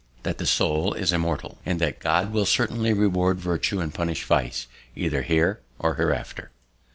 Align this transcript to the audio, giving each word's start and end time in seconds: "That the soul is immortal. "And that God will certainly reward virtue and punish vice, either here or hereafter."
"That 0.23 0.39
the 0.39 0.47
soul 0.47 0.95
is 0.95 1.13
immortal. 1.13 1.59
"And 1.63 1.79
that 1.79 1.99
God 1.99 2.33
will 2.33 2.47
certainly 2.47 2.91
reward 2.91 3.37
virtue 3.39 3.79
and 3.79 3.93
punish 3.93 4.23
vice, 4.23 4.65
either 4.95 5.21
here 5.21 5.59
or 5.77 5.93
hereafter." 5.93 6.49